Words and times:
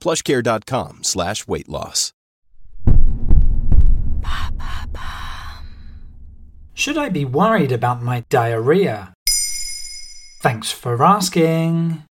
plushcare.com 0.00 1.04
slash 1.04 1.46
weight 1.46 1.68
loss. 1.68 2.12
Should 6.74 6.96
I 6.96 7.10
be 7.10 7.26
worried 7.26 7.72
about 7.72 8.02
my 8.02 8.24
diarrhea? 8.30 9.12
Thanks 10.40 10.72
for 10.72 11.04
asking. 11.04 12.04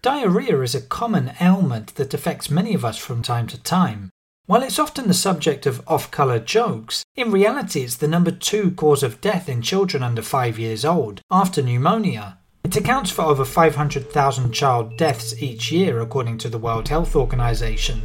Diarrhea 0.00 0.60
is 0.62 0.74
a 0.74 0.80
common 0.80 1.32
ailment 1.40 1.94
that 1.96 2.14
affects 2.14 2.50
many 2.50 2.72
of 2.74 2.84
us 2.84 2.96
from 2.96 3.20
time 3.20 3.46
to 3.48 3.62
time. 3.62 4.10
While 4.46 4.62
it's 4.62 4.78
often 4.78 5.06
the 5.06 5.14
subject 5.14 5.66
of 5.66 5.86
off 5.86 6.10
colour 6.10 6.40
jokes, 6.40 7.04
in 7.14 7.30
reality 7.30 7.82
it's 7.82 7.96
the 7.96 8.08
number 8.08 8.30
two 8.30 8.72
cause 8.72 9.02
of 9.02 9.20
death 9.20 9.48
in 9.48 9.62
children 9.62 10.02
under 10.02 10.22
5 10.22 10.58
years 10.58 10.84
old, 10.84 11.20
after 11.30 11.62
pneumonia. 11.62 12.38
It 12.64 12.76
accounts 12.76 13.10
for 13.10 13.22
over 13.22 13.44
500,000 13.44 14.52
child 14.52 14.96
deaths 14.96 15.42
each 15.42 15.72
year, 15.72 16.00
according 16.00 16.38
to 16.38 16.48
the 16.48 16.58
World 16.58 16.88
Health 16.88 17.16
Organization. 17.16 18.00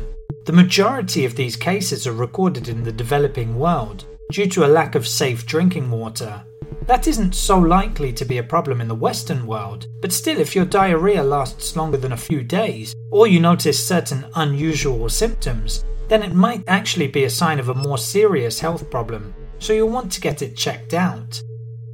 The 0.45 0.53
majority 0.53 1.25
of 1.25 1.35
these 1.35 1.55
cases 1.55 2.07
are 2.07 2.13
recorded 2.13 2.67
in 2.67 2.84
the 2.84 2.91
developing 2.91 3.57
world 3.57 4.05
due 4.31 4.48
to 4.48 4.65
a 4.65 4.67
lack 4.67 4.95
of 4.95 5.07
safe 5.07 5.45
drinking 5.45 5.91
water. 5.91 6.43
That 6.87 7.07
isn't 7.07 7.35
so 7.35 7.59
likely 7.59 8.12
to 8.13 8.26
be 8.26 8.40
a 8.40 8.43
problem 8.43 8.82
in 8.82 8.87
the 8.87 8.95
Western 8.95 9.45
world, 9.45 9.87
but 10.01 10.12
still, 10.12 10.40
if 10.40 10.55
your 10.55 10.65
diarrhea 10.65 11.23
lasts 11.23 11.76
longer 11.76 11.98
than 11.98 12.13
a 12.13 12.17
few 12.17 12.43
days, 12.43 12.95
or 13.12 13.27
you 13.27 13.39
notice 13.39 13.87
certain 13.87 14.26
unusual 14.35 15.07
symptoms, 15.10 15.85
then 16.07 16.23
it 16.23 16.34
might 16.34 16.63
actually 16.67 17.07
be 17.07 17.26
a 17.26 17.29
sign 17.29 17.60
of 17.60 17.70
a 17.70 17.73
more 17.73 17.98
serious 17.98 18.60
health 18.60 18.89
problem, 18.89 19.34
so 19.60 19.73
you'll 19.73 19.89
want 19.89 20.12
to 20.13 20.21
get 20.21 20.41
it 20.41 20.57
checked 20.57 20.93
out. 20.93 21.41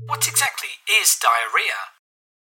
What 0.05 0.27
exactly 0.27 0.69
is 1.01 1.17
diarrhea? 1.19 1.92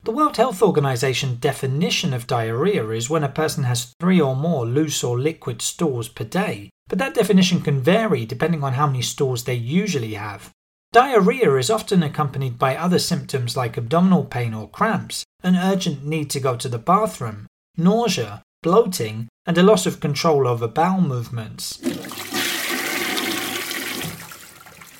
The 0.03 0.11
World 0.11 0.37
Health 0.37 0.61
Organization 0.61 1.37
definition 1.39 2.13
of 2.13 2.27
diarrhea 2.27 2.87
is 2.89 3.09
when 3.09 3.23
a 3.23 3.29
person 3.29 3.63
has 3.65 3.93
three 3.99 4.21
or 4.21 4.35
more 4.35 4.65
loose 4.65 5.03
or 5.03 5.19
liquid 5.19 5.61
stools 5.61 6.07
per 6.07 6.23
day, 6.23 6.69
but 6.87 6.97
that 6.99 7.13
definition 7.13 7.61
can 7.61 7.81
vary 7.81 8.25
depending 8.25 8.63
on 8.63 8.73
how 8.73 8.87
many 8.87 9.01
stools 9.01 9.43
they 9.43 9.55
usually 9.55 10.13
have. 10.13 10.51
Diarrhea 10.93 11.55
is 11.57 11.69
often 11.69 12.03
accompanied 12.03 12.57
by 12.57 12.77
other 12.77 12.99
symptoms 12.99 13.57
like 13.57 13.77
abdominal 13.77 14.23
pain 14.23 14.53
or 14.53 14.69
cramps, 14.69 15.25
an 15.43 15.57
urgent 15.57 16.05
need 16.05 16.29
to 16.29 16.39
go 16.39 16.55
to 16.55 16.69
the 16.69 16.79
bathroom, 16.79 17.47
nausea, 17.75 18.41
bloating, 18.63 19.27
and 19.45 19.57
a 19.57 19.63
loss 19.63 19.85
of 19.85 19.99
control 19.99 20.47
over 20.47 20.67
bowel 20.67 21.01
movements. 21.01 21.77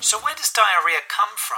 So, 0.00 0.18
where 0.18 0.34
does 0.34 0.52
diarrhea 0.52 1.00
come 1.08 1.34
from? 1.36 1.56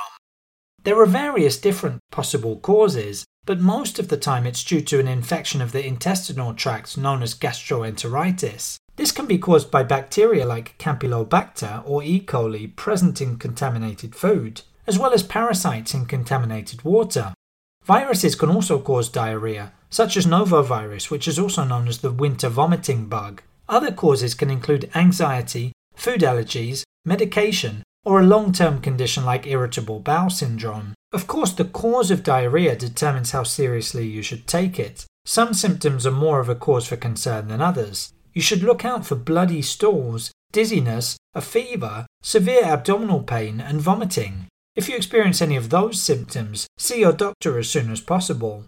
There 0.83 1.01
are 1.01 1.07
various 1.07 1.59
different 1.59 2.01
possible 2.11 2.57
causes, 2.61 3.25
but 3.45 3.61
most 3.61 3.99
of 3.99 4.09
the 4.09 4.17
time 4.17 4.47
it's 4.47 4.65
due 4.65 4.81
to 4.81 5.01
an 5.01 5.09
infection 5.09 5.61
of 5.61 5.73
the 5.73 5.87
intestinal 5.87 6.55
tract 6.55 6.97
known 6.97 7.23
as 7.23 7.35
gastroenteritis. 7.35 8.77
This 8.97 9.13
can 9.13 9.27
be 9.27 9.39
caused 9.39 9.71
by 9.71 9.83
bacteria 9.83 10.45
like 10.47 10.77
Campylobacter 10.79 11.83
or 11.87 12.03
E. 12.03 12.21
coli 12.21 12.75
present 12.77 13.21
in 13.21 13.39
contaminated 13.39 14.15
food, 14.15 14.63
as 14.87 14.99
well 14.99 15.13
as 15.13 15.23
parasites 15.23 15.95
in 15.95 16.07
contaminated 16.07 16.85
water. 16.85 17.33
Viruses 17.85 18.35
can 18.35 18.51
also 18.51 18.79
cause 18.79 19.09
diarrhea, 19.09 19.73
such 19.89 20.17
as 20.17 20.27
norovirus, 20.27 21.11
which 21.11 21.27
is 21.27 21.39
also 21.39 21.65
known 21.65 21.89
as 21.89 21.99
the 21.99 22.11
winter 22.11 22.49
vomiting 22.49 23.07
bug. 23.07 23.43
Other 23.69 23.91
causes 23.91 24.35
can 24.35 24.51
include 24.51 24.91
anxiety, 24.95 25.73
food 25.95 26.21
allergies, 26.21 26.83
medication, 27.05 27.83
or 28.05 28.21
a 28.21 28.27
long 28.27 28.53
term 28.53 28.81
condition 28.81 29.25
like 29.25 29.47
irritable 29.47 30.01
bowel 30.01 30.31
syndrome. 30.31 30.95
Of 31.13 31.27
course, 31.27 31.53
the 31.53 31.65
cause 31.65 32.11
of 32.11 32.23
diarrhea 32.23 32.77
determines 32.77 33.33
how 33.33 33.43
seriously 33.43 34.07
you 34.07 34.23
should 34.23 34.47
take 34.47 34.79
it. 34.79 35.07
Some 35.25 35.55
symptoms 35.55 36.07
are 36.07 36.13
more 36.13 36.41
of 36.41 36.49
a 36.49 36.55
cause 36.55 36.87
for 36.87 36.97
concern 36.97 37.49
than 37.49 37.61
others. 37.61 38.13
You 38.33 38.43
should 38.43 38.63
look 38.63 38.85
out 38.85 39.05
for 39.05 39.17
bloody 39.17 39.61
stools, 39.61 40.31
dizziness, 40.53 41.17
a 41.35 41.41
fever, 41.41 42.07
severe 42.23 42.65
abdominal 42.65 43.23
pain, 43.23 43.61
and 43.61 43.81
vomiting. 43.81 44.47
If 44.77 44.89
you 44.89 44.97
experience 44.97 45.43
any 45.43 45.57
of 45.57 45.71
those 45.71 46.01
symptoms, 46.01 46.67
see 46.79 47.01
your 47.01 47.13
doctor 47.13 47.59
as 47.59 47.69
soon 47.69 47.91
as 47.91 48.01
possible. 48.01 48.65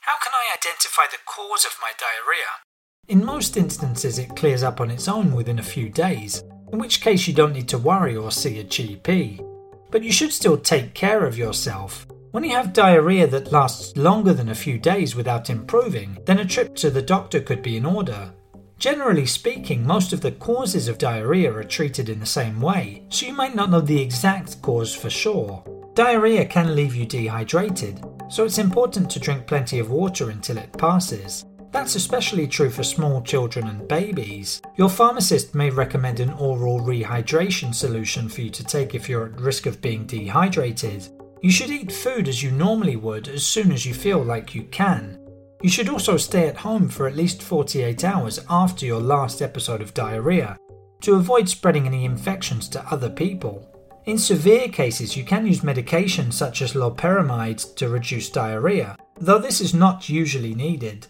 How 0.00 0.18
can 0.22 0.32
I 0.34 0.54
identify 0.54 1.04
the 1.10 1.18
cause 1.26 1.64
of 1.64 1.76
my 1.80 1.92
diarrhea? 1.98 2.60
In 3.08 3.24
most 3.24 3.56
instances, 3.56 4.18
it 4.18 4.36
clears 4.36 4.62
up 4.62 4.80
on 4.80 4.90
its 4.90 5.08
own 5.08 5.34
within 5.34 5.58
a 5.58 5.62
few 5.62 5.88
days, 5.88 6.42
in 6.72 6.78
which 6.78 7.00
case 7.00 7.26
you 7.26 7.34
don't 7.34 7.52
need 7.52 7.68
to 7.68 7.78
worry 7.78 8.16
or 8.16 8.30
see 8.30 8.58
a 8.60 8.64
GP. 8.64 9.44
But 9.90 10.02
you 10.02 10.12
should 10.12 10.32
still 10.32 10.58
take 10.58 10.94
care 10.94 11.24
of 11.24 11.38
yourself. 11.38 12.06
When 12.30 12.44
you 12.44 12.50
have 12.50 12.72
diarrhea 12.72 13.26
that 13.28 13.52
lasts 13.52 13.96
longer 13.96 14.34
than 14.34 14.50
a 14.50 14.54
few 14.54 14.78
days 14.78 15.16
without 15.16 15.48
improving, 15.48 16.18
then 16.26 16.40
a 16.40 16.44
trip 16.44 16.74
to 16.76 16.90
the 16.90 17.00
doctor 17.00 17.40
could 17.40 17.62
be 17.62 17.76
in 17.76 17.86
order. 17.86 18.32
Generally 18.78 19.26
speaking, 19.26 19.84
most 19.84 20.12
of 20.12 20.20
the 20.20 20.32
causes 20.32 20.86
of 20.86 20.98
diarrhea 20.98 21.52
are 21.52 21.64
treated 21.64 22.08
in 22.08 22.20
the 22.20 22.26
same 22.26 22.60
way, 22.60 23.02
so 23.08 23.26
you 23.26 23.32
might 23.32 23.56
not 23.56 23.70
know 23.70 23.80
the 23.80 24.00
exact 24.00 24.62
cause 24.62 24.94
for 24.94 25.10
sure. 25.10 25.64
Diarrhea 25.94 26.44
can 26.44 26.76
leave 26.76 26.94
you 26.94 27.04
dehydrated, 27.04 28.04
so 28.30 28.44
it's 28.44 28.58
important 28.58 29.10
to 29.10 29.18
drink 29.18 29.48
plenty 29.48 29.80
of 29.80 29.90
water 29.90 30.30
until 30.30 30.58
it 30.58 30.72
passes. 30.78 31.44
That's 31.70 31.94
especially 31.94 32.46
true 32.46 32.70
for 32.70 32.82
small 32.82 33.22
children 33.22 33.68
and 33.68 33.86
babies. 33.86 34.62
Your 34.76 34.88
pharmacist 34.88 35.54
may 35.54 35.70
recommend 35.70 36.20
an 36.20 36.32
oral 36.32 36.80
rehydration 36.80 37.74
solution 37.74 38.28
for 38.28 38.40
you 38.40 38.50
to 38.50 38.64
take 38.64 38.94
if 38.94 39.08
you're 39.08 39.26
at 39.26 39.40
risk 39.40 39.66
of 39.66 39.80
being 39.80 40.06
dehydrated. 40.06 41.08
You 41.42 41.50
should 41.50 41.70
eat 41.70 41.92
food 41.92 42.28
as 42.28 42.42
you 42.42 42.50
normally 42.50 42.96
would 42.96 43.28
as 43.28 43.46
soon 43.46 43.70
as 43.72 43.86
you 43.86 43.94
feel 43.94 44.22
like 44.22 44.54
you 44.54 44.64
can, 44.64 45.18
you 45.60 45.68
should 45.68 45.88
also 45.88 46.16
stay 46.16 46.46
at 46.46 46.56
home 46.56 46.88
for 46.88 47.08
at 47.08 47.16
least 47.16 47.42
48 47.42 48.04
hours 48.04 48.38
after 48.48 48.86
your 48.86 49.00
last 49.00 49.42
episode 49.42 49.82
of 49.82 49.92
diarrhea 49.92 50.56
to 51.00 51.14
avoid 51.14 51.48
spreading 51.48 51.86
any 51.86 52.04
infections 52.04 52.68
to 52.68 52.92
other 52.92 53.10
people. 53.10 53.68
In 54.04 54.18
severe 54.18 54.68
cases, 54.68 55.16
you 55.16 55.24
can 55.24 55.46
use 55.46 55.64
medication 55.64 56.30
such 56.30 56.62
as 56.62 56.74
loperamide 56.74 57.74
to 57.74 57.88
reduce 57.88 58.30
diarrhea, 58.30 58.96
though 59.16 59.38
this 59.38 59.60
is 59.60 59.74
not 59.74 60.08
usually 60.08 60.54
needed. 60.54 61.08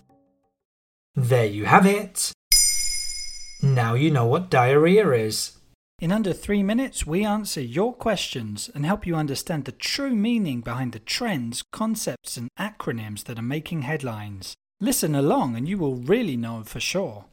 There 1.15 1.47
you 1.47 1.65
have 1.65 1.87
it. 1.87 2.33
Now 3.63 3.95
you 3.95 4.11
know 4.11 4.27
what 4.27 4.51
diarrhea 4.51 5.11
is. 5.11 5.59
In 6.01 6.13
under 6.13 6.33
three 6.33 6.63
minutes, 6.63 7.07
we 7.07 7.25
answer 7.25 7.61
your 7.61 7.93
questions 7.93 8.71
and 8.73 8.87
help 8.87 9.05
you 9.05 9.17
understand 9.17 9.65
the 9.65 9.73
true 9.73 10.15
meaning 10.15 10.61
behind 10.61 10.93
the 10.93 11.01
trends, 11.01 11.65
concepts, 11.73 12.37
and 12.37 12.49
acronyms 12.57 13.25
that 13.25 13.39
are 13.39 13.43
making 13.43 13.83
headlines. 13.83 14.55
Listen 14.81 15.17
along 15.17 15.57
and 15.57 15.69
you 15.69 15.77
will 15.77 15.97
really 15.97 16.37
know 16.37 16.63
for 16.63 16.79
sure. 16.79 17.25